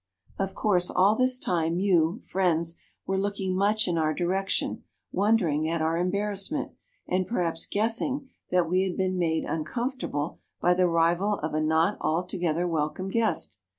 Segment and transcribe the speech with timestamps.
[0.39, 5.79] "Of course, all this time you, friends, were looking much in our direction, wondering at
[5.79, 6.71] our embarrassment,
[7.07, 11.99] and perhaps guessing that we had been made uncomfortable by the arrival of a not
[12.01, 13.59] altogether welcome guest.